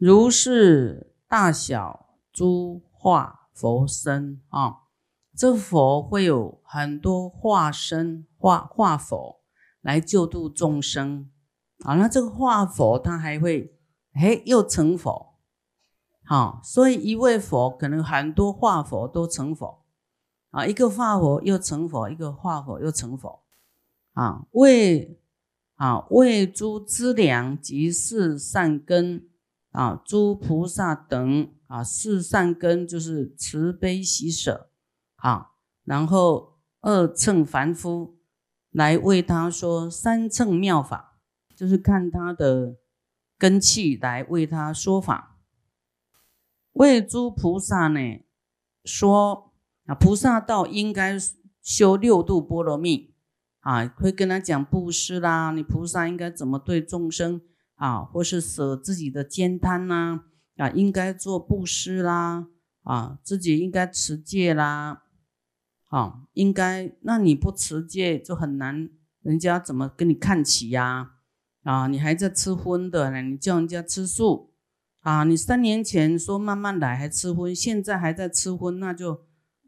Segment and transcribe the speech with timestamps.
[0.00, 4.84] 如是大小诸化佛身啊，
[5.36, 9.42] 这佛会有很多化身化化佛
[9.82, 11.30] 来救度众生
[11.80, 11.96] 啊。
[11.96, 13.76] 那这个化佛他还会
[14.14, 15.34] 哎又成佛，
[16.24, 19.84] 好，所以一位佛可能很多化佛都成佛
[20.48, 23.42] 啊，一个化佛又成佛，一个化佛又成佛
[24.14, 25.18] 啊，为。
[25.74, 29.29] 啊，为诸资粮及四善根
[29.70, 34.70] 啊，诸菩萨等啊，四善根就是慈悲喜舍
[35.16, 35.52] 啊，
[35.84, 38.18] 然后二乘凡夫
[38.70, 41.18] 来为他说三乘妙法，
[41.54, 42.76] 就是看他的
[43.38, 45.38] 根器来为他说法。
[46.72, 48.00] 为诸菩萨呢
[48.84, 49.52] 说
[49.86, 51.18] 啊，菩萨道应该
[51.62, 53.10] 修六度波罗蜜。
[53.62, 57.42] 啊，会跟他讲布施啦，你菩萨应该怎么对众生
[57.80, 60.24] 啊，或是舍自己的兼贪呐，
[60.58, 62.46] 啊，应该做布施啦，
[62.82, 65.04] 啊，自己应该持戒啦，
[65.88, 68.90] 啊，应该，那你不持戒就很难，
[69.22, 71.12] 人家怎么跟你看齐呀？
[71.62, 74.52] 啊，你还在吃荤的呢，你叫人家吃素
[75.00, 75.24] 啊？
[75.24, 79.22] 你三年前说慢慢来还吃荤，现在还在吃荤，那就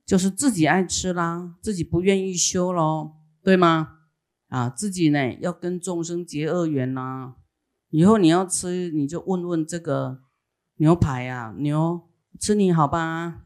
[0.04, 3.12] 就是自己爱吃啦，自己不愿意修喽。
[3.42, 4.00] 对吗？
[4.48, 7.36] 啊，自己呢要跟众生结恶缘呐。
[7.92, 10.22] 以后你要吃，你就问问这个
[10.76, 12.08] 牛排啊，牛
[12.40, 13.42] 吃你好吧？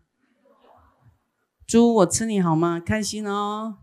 [1.67, 2.79] 猪我吃你好吗？
[2.79, 3.79] 开心哦。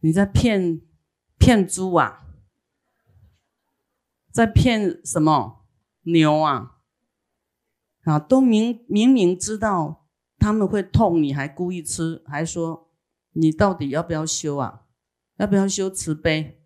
[0.00, 0.80] 你在骗
[1.38, 2.22] 骗猪啊？
[4.32, 5.66] 在骗什么
[6.04, 6.78] 牛啊？
[8.04, 10.06] 啊，都明明明知道
[10.38, 12.88] 他们会痛，你还故意吃，还说。
[13.32, 14.84] 你到底要不要修啊？
[15.36, 16.62] 要不要修慈悲？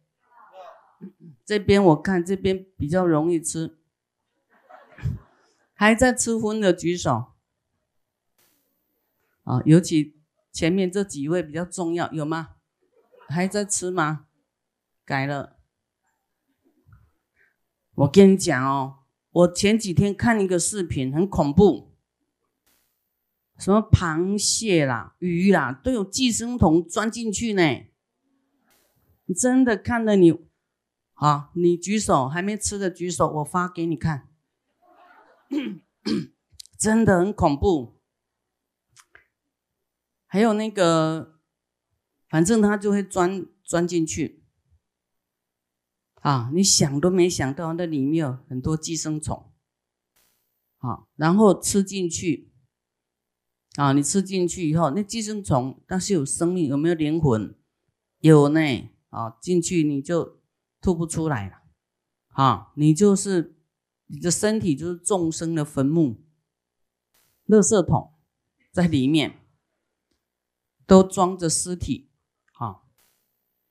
[1.51, 3.77] 这边我看这边比较容易吃，
[5.75, 7.33] 还在吃荤的举手。
[9.43, 10.21] 啊，尤其
[10.53, 12.51] 前面这几位比较重要，有吗？
[13.27, 14.27] 还在吃吗？
[15.05, 15.57] 改了。
[17.97, 18.99] 我跟你讲哦，
[19.33, 21.91] 我前几天看一个视频，很恐怖。
[23.59, 27.87] 什么螃蟹啦、鱼啦，都有寄生虫钻进去呢？
[29.37, 30.49] 真的看了你，
[31.21, 34.31] 好，你举手，还没吃的举手，我发给你看，
[36.81, 38.01] 真的很恐怖。
[40.27, 41.39] 还有那个，
[42.27, 44.43] 反正它就会钻钻进去，
[46.23, 49.53] 啊，你想都没想到那里面有很多寄生虫，
[50.79, 52.51] 好，然后吃进去。
[53.77, 57.55] 啊，你吃进去以后，那寄生虫但是有生命，有没有灵魂？
[58.21, 58.61] 有呢。
[59.11, 60.40] 啊，进去你就
[60.81, 61.63] 吐不出来了。
[62.29, 63.57] 啊，你就是
[64.07, 66.23] 你的身体就是众生的坟墓，
[67.47, 68.15] 垃圾桶
[68.73, 69.41] 在里面
[70.87, 72.11] 都装着尸体。
[72.55, 72.83] 啊，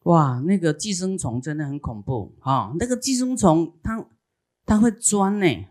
[0.04, 2.38] 哇，那个寄生虫真的很恐怖。
[2.42, 4.08] 啊，那个寄生虫它
[4.66, 5.68] 它会钻呢，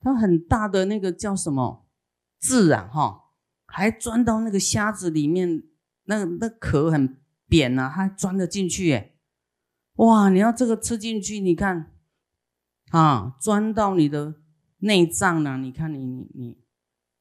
[0.00, 1.86] 它很大的那个叫什么？
[2.38, 3.32] 自然哈，
[3.66, 5.62] 还钻到那个虾子里面，
[6.04, 9.09] 那那壳很扁呐，还钻得进去耶！
[10.00, 11.92] 哇，你要这个吃进去，你看
[12.90, 14.34] 啊，钻到你的
[14.78, 15.56] 内脏了。
[15.58, 16.58] 你看你你你，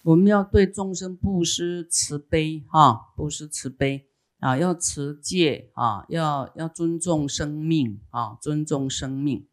[0.04, 4.08] 我们要对众生布施慈悲哈，布施慈悲
[4.40, 9.48] 啊，要持戒啊，要要尊重生命啊，尊重生命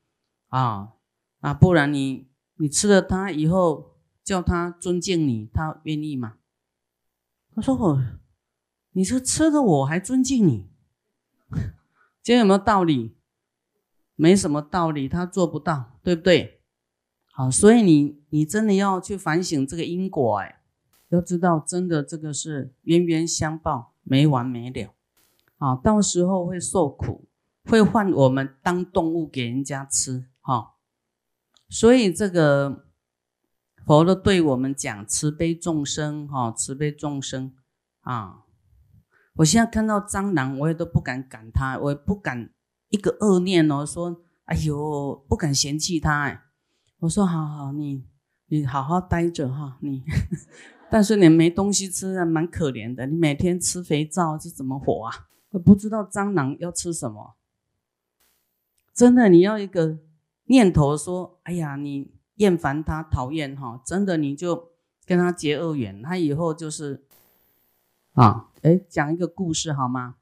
[0.48, 0.92] 啊
[1.40, 3.94] 啊，不然你你吃了它以后。
[4.26, 6.38] 叫他尊敬你，他愿意吗？
[7.54, 8.02] 他说：“我，
[8.90, 10.68] 你说吃的我还尊敬你，
[12.24, 13.15] 这有没有道理？
[14.16, 16.60] 没什么道理，他做不到，对不对？
[17.30, 20.60] 好，所以你你真的要去反省这个因果，哎，
[21.10, 24.92] 要知道真的这个是冤冤相报，没完没了，
[25.58, 27.28] 啊，到时候会受苦，
[27.66, 30.74] 会换我们当动物给人家吃，哈，
[31.68, 32.82] 所以这个。”
[33.86, 37.54] 佛都对我们讲慈悲众生，哈，慈悲众生
[38.00, 38.42] 啊！
[39.36, 42.50] 我现在看到蟑螂，我也都不敢赶它，我也不敢
[42.88, 46.22] 一个恶念哦，说哎呦，不敢嫌弃他。
[46.22, 46.42] 哎，
[47.00, 48.04] 我说好好，你
[48.46, 50.02] 你好好待着哈，你。
[50.90, 53.06] 但是你没东西吃，蛮可怜的。
[53.06, 55.26] 你每天吃肥皂是怎么活啊？
[55.50, 57.36] 我不知道蟑螂要吃什么。
[58.94, 59.98] 真的，你要一个
[60.44, 62.14] 念头说，哎呀，你。
[62.36, 64.72] 厌烦他，讨厌哈，真的你就
[65.06, 67.06] 跟他结恶缘，他以后就是
[68.12, 70.16] 啊，哎，讲一个故事好吗？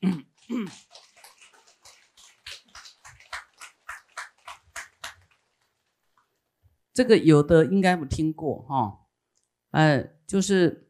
[6.98, 9.02] 这个有的应该有听过哈，
[9.70, 10.88] 呃，就是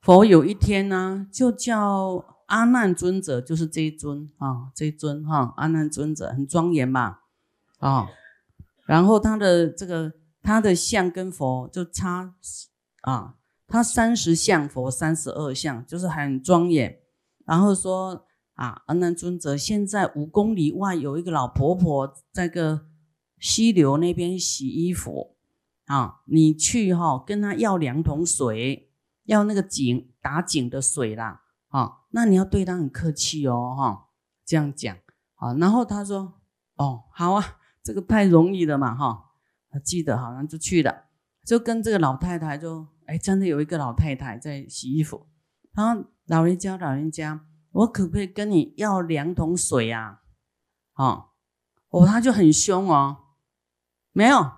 [0.00, 7.18] 佛有一天呢，就叫阿难尊者，就是这一尊啊，这一尊哈，阿难尊者很庄严嘛，
[7.80, 8.08] 啊，
[8.86, 12.32] 然后他的这个他的像跟佛就差
[13.02, 13.34] 啊，
[13.66, 16.98] 他三十相佛三十二相，就是很庄严，
[17.44, 18.24] 然后说
[18.54, 22.86] 啊，阿难尊者，现在五公里外有一个老婆婆在个。
[23.40, 25.34] 溪流那边洗衣服
[25.86, 28.92] 啊，你去哈，跟他要两桶水，
[29.24, 34.08] 要那个井打井的水啦啊，那你要对他很客气哦哈，
[34.44, 34.94] 这样讲
[35.36, 36.34] 啊，然后他说
[36.76, 39.32] 哦好啊，这个太容易了嘛哈，
[39.70, 41.06] 他记得好像就去了，
[41.44, 45.26] 就跟这个老太太就哎真的有一个老太太在洗衣服，
[45.72, 50.20] 然后老人家老人家，我可不可以跟你要两桶水啊？
[50.92, 51.28] 啊，
[51.88, 53.16] 哦他就很凶哦。
[54.12, 54.52] 没有，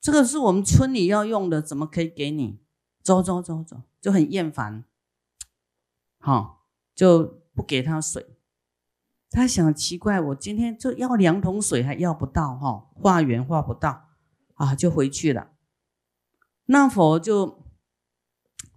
[0.00, 2.60] 这个是我们村里要用的，怎么可以给你？
[3.02, 4.84] 走走走走，就很厌烦，
[6.18, 8.36] 好就不给他水。
[9.30, 14.08] 他想奇怪，我今天就要两桶水还要不到哈，化缘化不到
[14.54, 15.52] 啊，就回去了。
[16.66, 17.64] 那佛就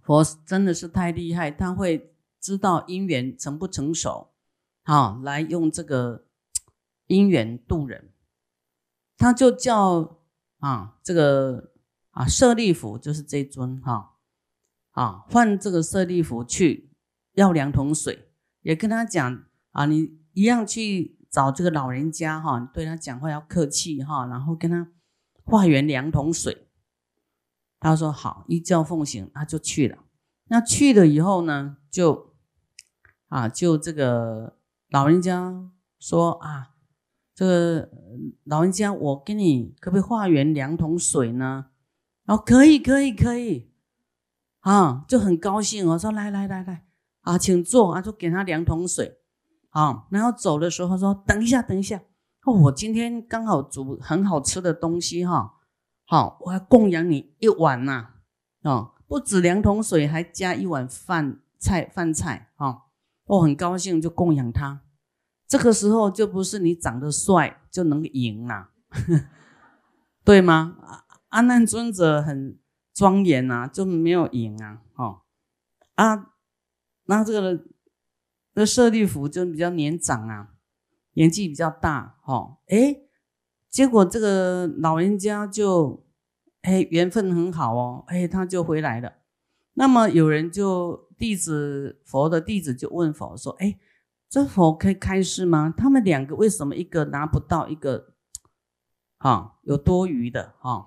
[0.02, 4.32] 佛真的是太厉害，他会知道因缘成不成熟，
[4.84, 6.26] 好来用这个
[7.08, 8.09] 因缘度人。
[9.20, 10.22] 他就叫
[10.60, 11.74] 啊，这个
[12.12, 14.16] 啊舍利弗就是这尊哈
[14.92, 16.94] 啊，换这个舍利弗去
[17.34, 18.32] 要两桶水，
[18.62, 24.90] 也跟他讲啊，你一样去找这个老人家哈，你对他讲话要客气哈，然后跟他
[25.44, 26.70] 化缘两桶水。
[27.78, 29.98] 他说好，依教奉行，他就去了。
[30.46, 32.34] 那去了以后呢，就
[33.28, 34.58] 啊，就这个
[34.88, 35.70] 老人家
[36.00, 36.76] 说啊。
[37.40, 37.90] 这个
[38.44, 41.68] 老人家，我给你可不可以化缘两桶水呢？
[42.26, 43.72] 哦，可以，可以，可以，
[44.60, 45.88] 啊，就很高兴。
[45.88, 46.86] 我说来来来来，
[47.22, 49.20] 啊，请坐啊，就给他两桶水，
[49.70, 52.02] 啊，然后走的时候说等一下，等一下，
[52.44, 55.54] 哦，我今天刚好煮很好吃的东西哈，
[56.08, 58.10] 好，我要供养你一碗呐，
[58.64, 62.80] 啊，不止两桶水，还加一碗饭菜饭菜，啊，
[63.28, 64.82] 我很高兴就供养他。
[65.50, 68.70] 这个时候就不是你长得帅就能赢啦，
[70.24, 70.78] 对吗？
[71.30, 72.60] 阿难尊者很
[72.94, 75.22] 庄严啊，就没有赢啊，哦
[75.96, 76.34] 啊，
[77.06, 77.66] 那这个
[78.54, 80.50] 那舍利弗就比较年长啊，
[81.14, 83.02] 年纪比较大，哦，哎，
[83.72, 86.06] 结果这个老人家就
[86.62, 89.14] 哎缘分很好哦，哎他就回来了。
[89.74, 93.80] 那么有人就弟子佛的弟子就问佛说，哎。
[94.30, 95.74] 这佛可以开示吗？
[95.76, 98.14] 他们两个为什么一个拿不到，一个
[99.18, 100.86] 啊有多余的啊？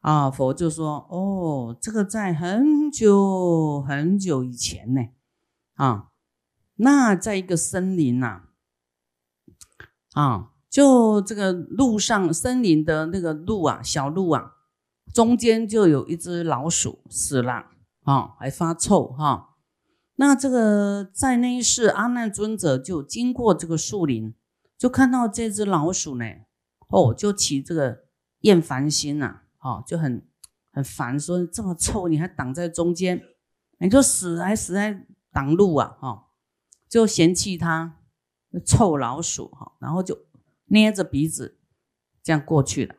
[0.00, 5.00] 啊，佛就说：哦，这个在很久很久以前呢，
[5.74, 6.10] 啊，
[6.76, 8.42] 那在一个森林呐，
[10.12, 14.52] 啊，就这个路上森林的那个路啊，小路啊，
[15.12, 17.64] 中间就有一只老鼠死了
[18.04, 19.56] 啊，还发臭哈。
[20.20, 24.34] 那这个在那一世，阿难尊者就经过这个树林，
[24.76, 26.24] 就看到这只老鼠呢，
[26.88, 28.04] 哦，就起这个
[28.40, 30.26] 厌烦心呐，哦，就很
[30.72, 33.22] 很烦，说这么臭，你还挡在中间，
[33.78, 36.26] 你就死还死在挡路啊，哈，
[36.88, 38.00] 就嫌弃它
[38.66, 40.26] 臭老鼠哈，然后就
[40.64, 41.60] 捏着鼻子
[42.24, 42.96] 这样过去了，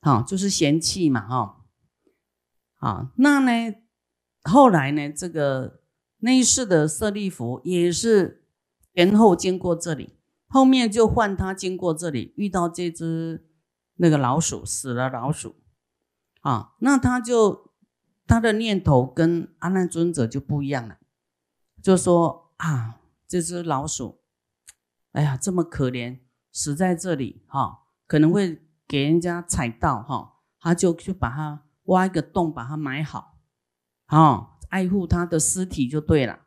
[0.00, 1.64] 好，就是嫌弃嘛，哈，
[2.76, 3.74] 好，那呢？
[4.46, 5.80] 后来呢，这个
[6.18, 8.44] 内世的舍利弗也是
[8.94, 13.46] 前后经过这里，后面就换他经过这里，遇到这只
[13.96, 15.56] 那个老鼠死了老鼠
[16.40, 17.72] 啊，那他就
[18.26, 20.98] 他的念头跟阿难尊者就不一样了，
[21.82, 24.20] 就说啊，这只老鼠，
[25.12, 26.20] 哎呀，这么可怜，
[26.52, 33.35] 死在这里哈，可能会给人家踩到哈，他就去把它挖一个洞，把它埋好。
[34.08, 36.38] 哦，爱护他的尸体就对了，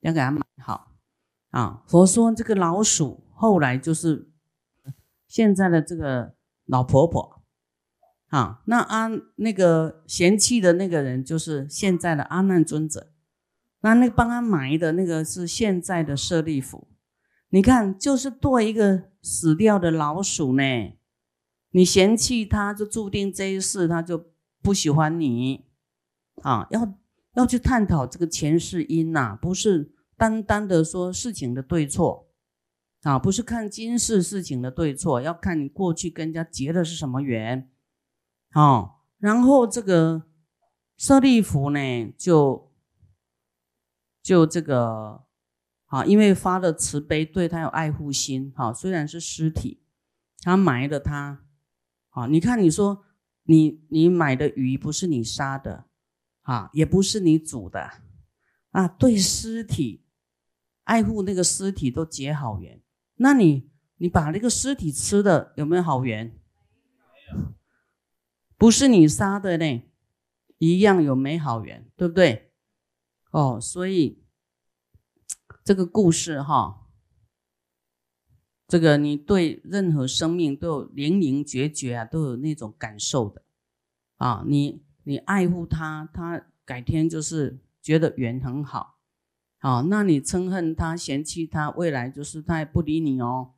[0.00, 0.92] 要给他买好
[1.50, 1.82] 啊。
[1.88, 4.30] 佛说这个老鼠后来就是
[5.26, 6.34] 现在的这个
[6.64, 7.42] 老婆婆
[8.28, 8.62] 啊。
[8.66, 13.10] 那阿那个嫌弃的那个人就是现在的阿难尊者，
[13.80, 16.86] 那那帮他埋的那个是现在的舍利弗。
[17.48, 20.62] 你看，就是剁一个死掉的老鼠呢，
[21.70, 24.26] 你嫌弃他，就注定这一世他就
[24.62, 25.64] 不喜欢你
[26.42, 26.94] 啊，要。
[27.38, 32.28] 要去探讨这个前世因呐，不是单单的说事情的对错
[33.02, 37.70] 啊，不是看今世事情的对错，要看你过去跟人家结的是什么缘，
[38.54, 40.24] 哦，然后这个
[40.96, 42.72] 舍利弗呢，就
[44.20, 45.22] 就这个
[45.86, 49.80] 啊，因为发了慈悲，对他有爱护心，哈，虽然是尸体，
[50.42, 51.44] 他埋了他，
[52.08, 53.04] 啊，你看你说
[53.44, 55.84] 你你买的鱼不是你杀的，
[56.48, 57.90] 啊，也不是你煮的，
[58.70, 60.06] 啊，对尸体
[60.84, 62.80] 爱护那个尸体都结好缘。
[63.16, 66.34] 那你你把那个尸体吃的有没有好缘？
[68.56, 69.82] 不是你杀的呢，
[70.56, 72.50] 一样有美好缘，对不对？
[73.30, 74.24] 哦，所以
[75.62, 76.88] 这个故事哈，
[78.66, 83.42] 这个你对任何生命都有灵灵觉觉啊，都有那种感受的
[84.16, 84.42] 啊。
[84.46, 88.98] 你你爱护他，他改天就是觉得缘很好。
[89.56, 93.54] 好，那你憎恨他、嫌弃他，未来就是他也不理你哦。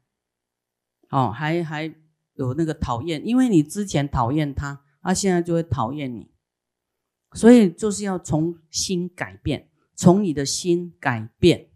[1.08, 1.92] 哦，还还
[2.34, 6.30] 有那个讨厌，因为你之前讨厌他，他现在就会讨厌你。
[7.32, 11.70] 所以就是要从心改变，从你的心改变。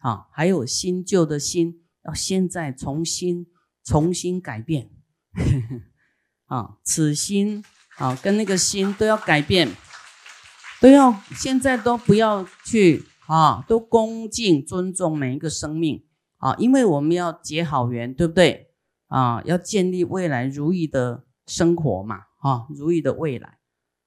[0.00, 3.46] 啊，还有新旧的心，要现在重新
[3.84, 4.90] 重新改变。
[6.46, 7.62] 啊，此心
[8.00, 9.68] 啊，跟那个心都要改变，
[10.80, 13.04] 都要现在都不要去。
[13.26, 16.04] 啊，都恭敬尊重每一个生命。
[16.38, 18.72] 啊，因为我们要结好缘，对不对？
[19.06, 23.58] 啊，要建立未来如意的生活嘛，啊，如意的未来。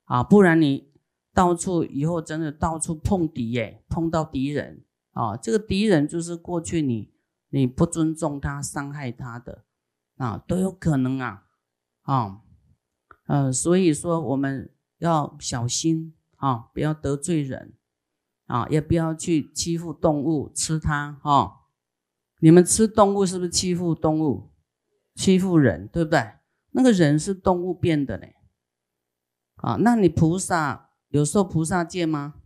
[0.03, 0.91] 啊，不然你
[1.33, 4.83] 到处以后真的到处碰敌耶，碰到敌人。
[5.13, 7.13] 啊，这个敌人就是过去你
[7.49, 9.63] 你不尊重他、伤害他的。
[10.17, 11.43] 啊，都有可能啊，
[12.01, 12.41] 啊，
[13.25, 17.73] 呃，所以说我们要小心啊，不要得罪人。
[18.45, 21.61] 啊，也不要去欺负动物，吃它哈。
[22.39, 24.51] 你们吃动物是不是欺负动物？
[25.15, 26.33] 欺负人，对不对？
[26.71, 28.35] 那个人是动物变的嘞。
[29.55, 32.41] 啊，那你菩萨有受菩萨戒吗？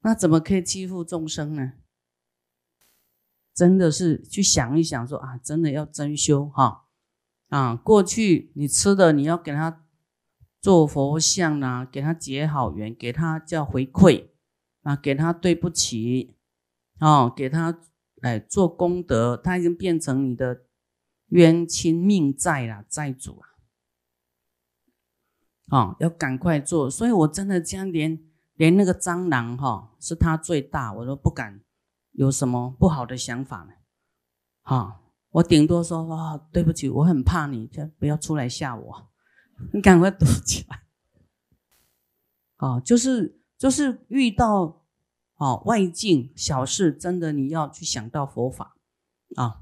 [0.00, 1.74] 那怎么可以欺负众生呢？
[3.54, 6.88] 真的是去想一想，说啊，真的要真修哈。
[7.48, 9.81] 啊，过去你吃的，你要给他
[10.62, 14.30] 做佛像啊，给他结好缘，给他叫回馈。
[14.82, 16.34] 啊，给他对不起，
[16.98, 17.78] 哦，给他
[18.22, 20.62] 哎做功德，他已经变成你的
[21.28, 23.46] 冤亲命债了，债主啊，
[25.70, 26.90] 哦，要赶快做。
[26.90, 28.18] 所以我真的将连
[28.54, 31.60] 连那个蟑螂哈，是他最大，我都不敢
[32.10, 33.74] 有什么不好的想法呢。
[34.62, 35.00] 哈，
[35.30, 39.11] 我顶多说哇，对不起，我很怕你，就不要出来吓我，
[39.72, 40.82] 你赶快躲起来。
[42.56, 43.38] 啊， 就是。
[43.62, 44.82] 就是遇到
[45.34, 48.76] 啊外境小事，真的你要去想到佛法
[49.36, 49.60] 啊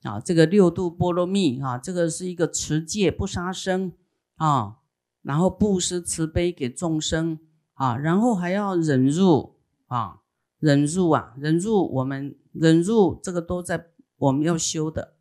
[0.00, 3.92] 啊，这个六度波罗蜜啊，这个是一个持戒不杀生
[4.36, 4.78] 啊，
[5.20, 7.38] 然后布施慈悲给众生
[7.74, 9.56] 啊，然后还要忍辱
[9.88, 10.22] 啊，
[10.58, 15.18] 忍辱啊，忍辱我们忍辱这个都在我们要修的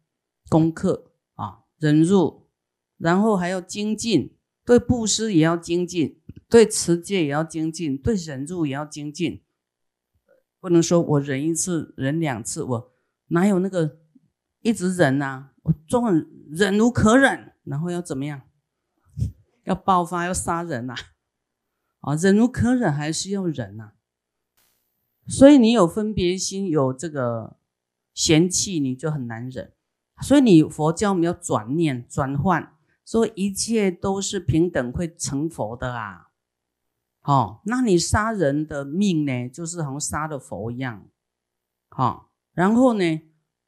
[0.47, 2.42] 功课啊，忍辱，
[3.03, 4.33] 然后还要精进，
[4.63, 6.22] 对布施也要精进。
[6.50, 9.43] 对持戒也要精进，对忍辱也要精进，
[10.60, 12.93] 不能说我忍一次、忍两次，我
[13.29, 13.98] 哪有那个
[14.62, 15.50] 一直忍呐？
[15.63, 16.05] 我终
[16.51, 18.43] 忍无可忍，然后要怎么样？
[19.65, 20.95] 要爆发，要杀人呐？
[22.01, 23.93] 啊，忍无可忍还是要忍呐？
[25.27, 27.57] 所以你有分别心，有这个
[28.13, 29.74] 嫌弃，你就很难忍。
[30.22, 36.29] 所以你佛教我们要转念、转换，说一切都是平等，会成佛的啊。
[37.24, 41.07] 哦，那你杀人的命呢，就是好像杀了佛一样，
[41.88, 43.22] 好，然后呢，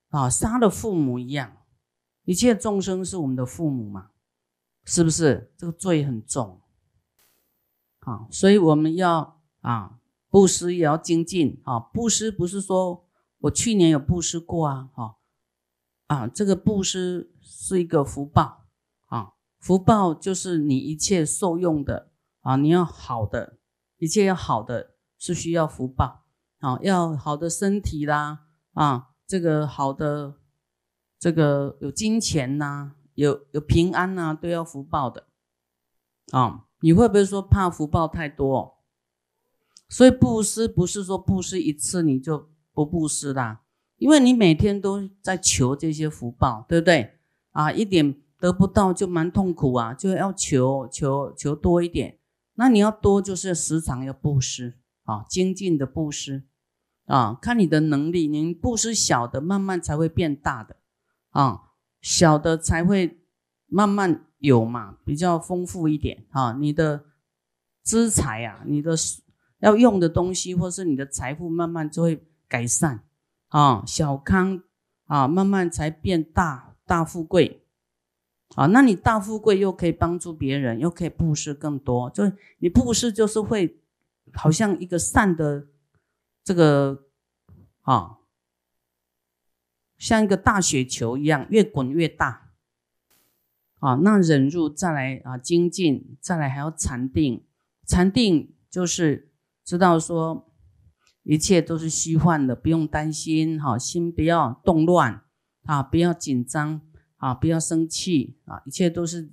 [0.10, 1.56] 啊，杀了父母一样，
[2.26, 4.10] 一切众生是我们的父母嘛，
[4.84, 5.54] 是不是？
[5.58, 6.62] 这个罪很重，
[8.00, 10.00] 好，所以我们要啊，
[10.30, 13.08] 布施也要精进啊，布施不是说
[13.40, 15.16] 我去年有布施过啊，哈，
[16.08, 18.65] 啊，这个布施是一个福报，
[19.66, 22.12] 福报就是你一切受用的。
[22.42, 23.58] 啊，你要好的，
[23.98, 26.26] 一切要好的是需要福报
[26.60, 28.42] 啊，要好的身体啦，
[28.74, 30.36] 啊，这个好的，
[31.18, 35.26] 这个有金钱呐，有有平安呐，都要福报的
[36.30, 36.66] 啊。
[36.82, 38.84] 你会不会说怕福报太多？
[39.90, 43.64] 所以布施不是说布施一次你就不布施啦，
[43.98, 47.18] 因为你每天都在求这些福报，对不对？
[47.50, 52.20] 啊，一点得不到就蛮痛苦啊，就要求求求多一点。
[52.54, 56.44] 那你要多，就是时常要布施啊，精进的布施
[57.08, 60.76] 啊，看你的能力，你布施小的，慢慢才会变大的
[61.32, 61.72] 啊，
[62.02, 63.20] 小的才会
[63.66, 66.54] 慢慢有嘛，比较丰富一点啊。
[66.54, 67.06] 你的
[67.82, 68.96] 资财啊，你的
[69.60, 73.04] 要用的东西，或是你的财富，慢慢就会改善
[73.48, 74.62] 啊，小康
[75.08, 77.65] 啊，慢慢才变大大富贵
[78.56, 78.68] 啊。
[78.68, 82.24] 那你大富贵又可以帮助别人，又可以布施更多，就
[82.60, 83.80] 你布施就是会
[84.34, 85.68] 好像一个善的。
[86.48, 87.08] 这个
[87.82, 88.20] 啊，
[89.98, 92.52] 像一个大雪球一样，越滚越大
[93.80, 93.96] 啊。
[94.04, 97.44] 那忍入再来啊，精进再来，还要禅定。
[97.88, 99.32] 禅定就是
[99.64, 100.54] 知道说
[101.24, 105.24] 一切都是虚幻的，不用担心哈，心不要动乱
[105.64, 106.80] 啊，不要紧张
[107.18, 109.32] 啊，不要生气啊，一切都是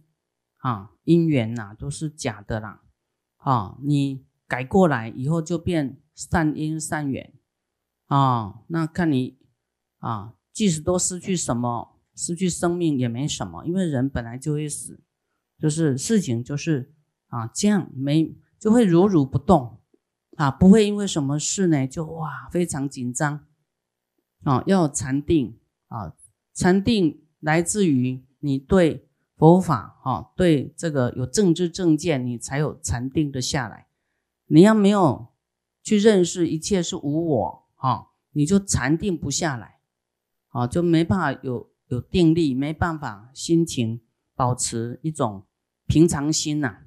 [0.59, 2.83] 啊因缘呐，都是假的啦
[3.37, 3.79] 啊。
[3.83, 5.99] 你改过来以后就变。
[6.15, 7.33] 善因善缘
[8.07, 9.39] 啊，那看你
[9.97, 15.03] 啊，即使都失去什么，失去生命也没什么，因为人本来就会死，
[15.59, 16.93] 就是事情就是
[17.29, 19.81] 啊，这样没就会如如不动
[20.37, 23.47] 啊，不会因为什么事呢就哇非常紧张
[24.45, 25.59] 啊，要禅定
[25.89, 26.15] 啊，
[26.53, 29.07] 禅定来自于你对
[29.37, 33.89] 佛法哈，对这个有政治正见，你才有禅定的下来，
[34.47, 35.31] 你要没有。
[35.85, 39.81] 去认识一切是无我，哈，你就禅定不下来，
[40.51, 44.01] 啊，就没办法有有定力，没办法心情
[44.37, 45.45] 保持一种
[45.89, 46.83] 平常心呐，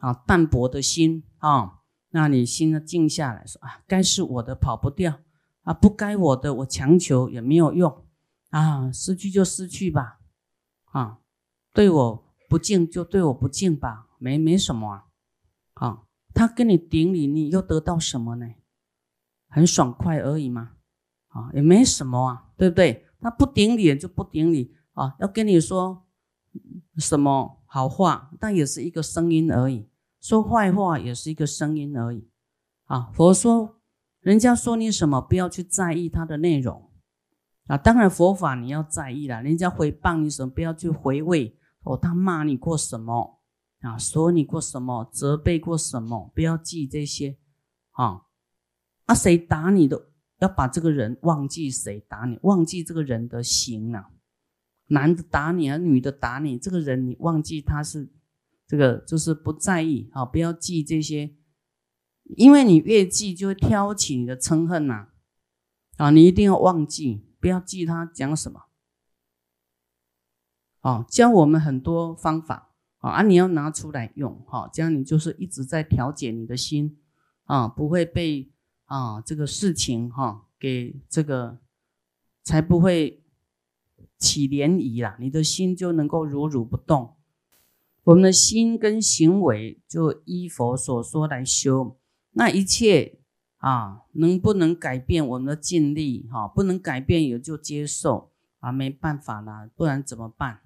[0.00, 5.20] 啊，淡泊的心啊，那你心呢静下来说啊，该是我的跑不掉，
[5.64, 8.02] 啊，不该我的我强求也没有用，
[8.50, 10.20] 啊，失去就失去吧，
[10.86, 11.18] 啊，
[11.72, 15.04] 对我不敬就对我不敬吧，没没什么啊，
[15.74, 16.04] 啊。
[16.34, 18.46] 他跟你顶礼，你又得到什么呢？
[19.48, 20.72] 很爽快而已嘛，
[21.28, 23.06] 啊，也没什么啊，对不对？
[23.20, 26.06] 他不顶礼就不顶礼啊，要跟你说
[26.96, 29.88] 什么好话，但也是一个声音而已；
[30.20, 32.28] 说坏话也是一个声音而已。
[32.84, 33.80] 啊，佛说，
[34.20, 36.87] 人家说你什么，不要去在意他的内容
[37.68, 37.78] 啊。
[37.78, 43.36] 当然，佛法你要在意了，人家回谤你什么，不要去回味哦，他骂你过什么。
[43.80, 47.38] 啊，说你过什么，责备过什么，不要记这些，
[47.92, 48.22] 啊，
[49.04, 54.10] 啊，谁打你的，要把这个人忘记谁打你，忘记这个人的行啊，
[54.88, 58.10] 男的打你啊，女的打你，这个人你忘记他是
[58.66, 61.36] 这个，就是不在意啊，不要记这些，
[62.36, 65.10] 因为你越记就会挑起你的嗔恨呐，
[65.98, 68.66] 啊，你一定要忘记，不要记他讲什么，
[70.80, 72.66] 啊，教我们很多方法。
[73.00, 76.98] 啊，你要拿出来用，哈，这样你就是一直在调节你的心，
[77.44, 78.50] 啊，不会被
[78.86, 81.60] 啊这个事情哈给这个，
[82.42, 83.22] 才不会
[84.18, 87.14] 起涟漪啦，你的心就能够如如不动。
[88.02, 91.96] 我们的心跟行为就依佛所说来修，
[92.32, 93.20] 那一切
[93.58, 96.28] 啊能不能改变我们的尽力？
[96.32, 100.60] 哈，不能改变也就接受啊，没办法啦，不然怎么办？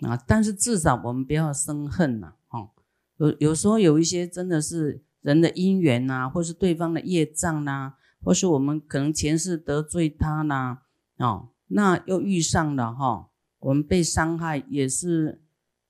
[0.00, 0.16] 啊！
[0.26, 2.70] 但是至少我们不要生恨呐，哈。
[3.18, 10.78] 有有时候有一些真的是人的因缘呐，或是对方的业障呐，或是我们可能前世得罪他呐，
[11.18, 13.28] 哦，那又遇上了哈，
[13.60, 15.40] 我们被伤害也是，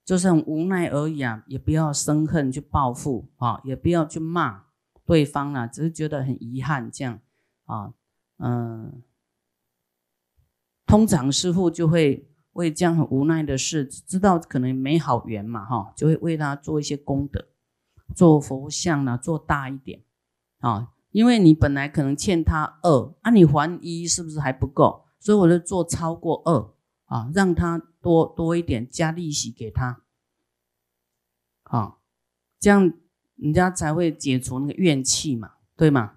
[0.05, 4.65] 就是很无奈而已啊，也不要生恨去报复啊，也不要去骂
[5.05, 7.21] 对方啊，只是觉得很遗憾这样
[7.65, 7.95] 啊，
[8.39, 9.03] 嗯，
[10.87, 12.29] 通常师傅就会。
[12.55, 17.49] 为这样很无奈的事，知道可能没好缘嘛，哈，就会为他做一些功德，
[18.15, 20.05] 做佛像呢，做大一点
[20.61, 25.05] 啊，因为你本来可能欠他二，啊，你还一是不是还不够？
[25.19, 26.73] 所以我就做超过二
[27.07, 30.05] 啊，让他多多一点，加利息给他，
[31.65, 31.97] 啊，
[32.61, 32.93] 这样
[33.37, 36.15] 人家才会解除那个怨气嘛，对吗？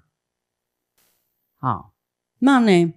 [1.58, 1.94] 好，
[2.40, 2.94] 那呢？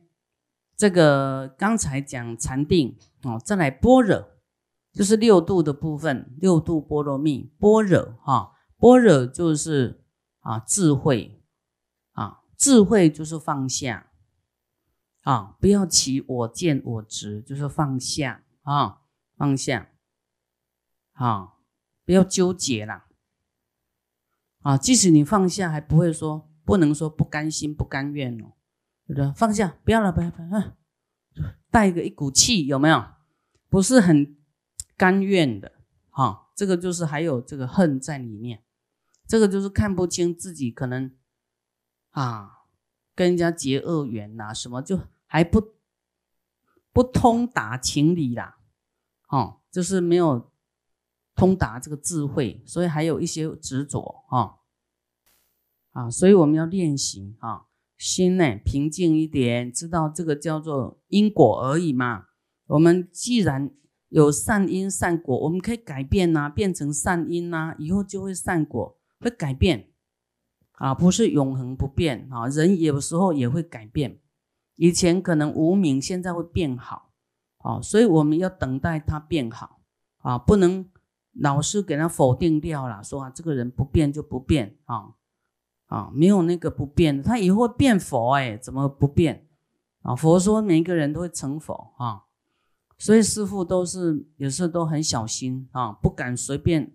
[0.76, 4.30] 这个刚才讲禅定哦，再来般若，
[4.94, 10.02] 就是六度的部分，六度波罗蜜，般若哈，般若就是
[10.40, 11.42] 啊智慧
[12.12, 14.10] 啊，智慧就是放下
[15.22, 19.02] 啊，不要起我见我执，就是放下啊，
[19.36, 19.90] 放下
[21.12, 21.56] 啊，
[22.06, 23.06] 不要纠结啦
[24.60, 28.52] 啊，即使你放下，还不会说不能说不甘心不甘愿哦。
[29.06, 29.32] 对不对？
[29.32, 30.76] 放下，不要了，不要，不要，
[31.68, 33.04] 带个一股气，有没有？
[33.68, 34.36] 不是很
[34.96, 35.72] 甘愿的，
[36.10, 38.62] 哈，这个就是还有这个恨在里面，
[39.26, 41.12] 这个就是看不清自己可能
[42.10, 42.66] 啊，
[43.16, 45.72] 跟人家结恶缘呐，什么就还不
[46.92, 48.58] 不通达情理啦，
[49.28, 50.52] 哦，就是没有
[51.40, 54.56] 通达这个智慧，所以还有一些执着啊
[55.92, 57.62] 啊，所以我们要练习啊，
[57.96, 62.26] 心呢平静一点，知道这个叫做因果而已嘛。
[62.66, 63.70] 我们既然
[64.10, 69.88] 有善因善果，我们可以改变呐，变成善因呐，以后就会善果，会改变
[70.72, 72.48] 啊，不是永恒不变啊。
[72.48, 74.20] 人有时候也会改变，
[74.76, 77.12] 以前可能无名，现在会变好
[77.60, 79.80] 啊，所以我们要等待它变好
[80.18, 80.86] 啊，不能
[81.32, 85.14] 老师给他否定掉了，说啊这个人不变就不变啊
[85.86, 89.48] 啊，没有那个不变的，他以后变佛哎，怎么不变
[90.02, 90.14] 啊？
[90.14, 92.24] 佛说每一个人都会成佛啊。
[92.98, 96.94] 所以师傅都是有时候都很小心啊，不敢随便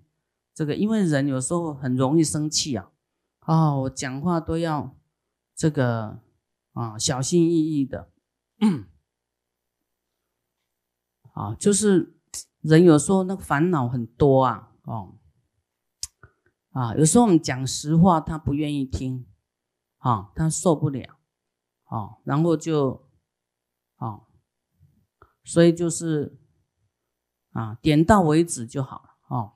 [0.53, 2.91] 这个，因为人有时候很容易生气啊。
[3.39, 4.95] 啊，我讲话都要
[5.55, 6.19] 这个
[6.73, 8.11] 啊，小心翼翼的。
[11.33, 12.14] 啊，就是
[12.67, 15.15] 人有时候那烦恼很多啊，哦，
[16.71, 19.25] 啊，有时候我们讲实话，他不愿意听，
[19.97, 21.19] 啊，他受不了，
[21.85, 23.07] 啊，然后就，
[23.97, 24.21] 啊。
[25.47, 26.39] 所以就是
[27.51, 29.53] 啊，点到为止就好了哦。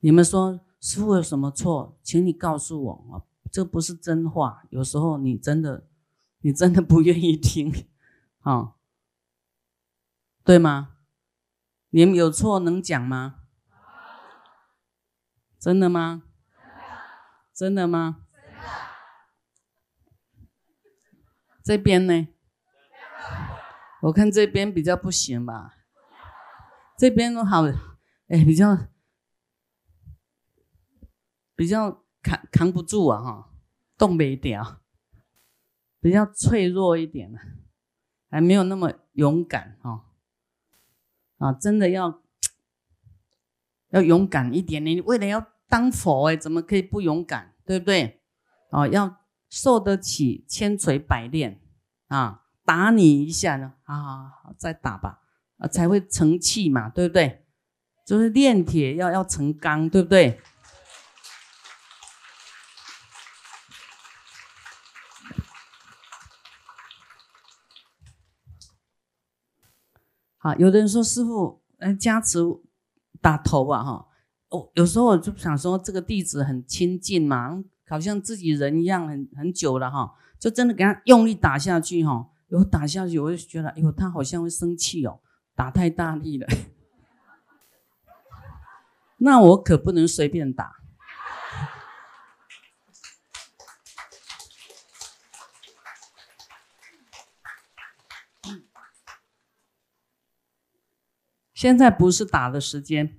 [0.00, 4.62] 你们说师傅有什么错，请你告诉我啊，这不是真话。
[4.68, 5.86] 有时候你真的，
[6.42, 7.72] 你真的不愿意听
[8.40, 8.74] 啊，
[10.44, 10.96] 对吗？
[11.90, 13.44] 你们有错能讲吗？
[15.58, 16.24] 真的吗？
[17.54, 18.26] 真的吗？
[21.62, 22.28] 这边呢？
[24.02, 25.76] 我看这边比较不行吧，
[26.98, 27.62] 这边都好，
[28.26, 28.88] 哎，比较
[31.54, 33.52] 比较扛扛不住啊，哈，
[33.96, 34.80] 动不掉，
[36.00, 37.32] 比较脆弱一点
[38.28, 40.06] 还没有那么勇敢哈，
[41.42, 42.22] 啊，真的要
[43.90, 48.20] 要勇敢一点你为了要当佛哎，怎么可以不勇敢，对不对？
[48.70, 49.16] 哦，要
[49.50, 51.60] 受得起千锤百炼
[52.08, 52.38] 啊。
[52.64, 55.18] 打你一下呢，啊，再打吧，
[55.58, 57.44] 啊，才会成器嘛，对不对？
[58.06, 60.40] 就是炼铁要要成钢，对不对？
[70.42, 72.38] 啊，有的人说师傅，嗯，加持
[73.20, 74.06] 打头啊，哈，
[74.50, 82.28] 哦，有时候我就想说，这个弟子很亲近嘛，好像自己人一样，很很久了哈，就真的给他用力打下去哈。
[82.48, 85.20] 有打下去，我就觉得，哎呦，他好像会生气哦，
[85.54, 86.46] 打太大力了。
[89.18, 90.81] 那我可不能随便打。
[101.62, 103.16] 现在不是打的时间，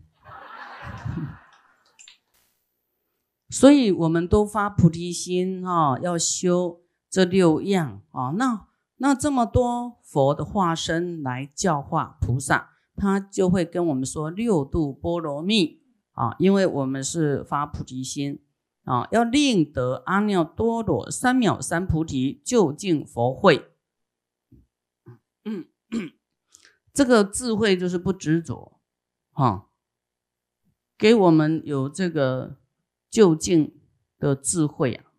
[3.50, 8.68] 所以我们都发菩提心啊，要修这六样啊，那。
[8.98, 18.44] 那这么多佛的化身来教化菩萨，他就会跟我们说六度波罗蜜啊，因为我们是发菩提心
[18.84, 23.70] 啊，要令得阿耨多罗三藐三菩提究竟佛慧。
[25.46, 25.66] 嗯，
[26.94, 28.80] 这个智慧就是不执着，
[29.32, 29.70] 哈，
[30.98, 32.58] 给我们有这个
[33.10, 33.82] 就近
[34.20, 35.13] 的智慧啊。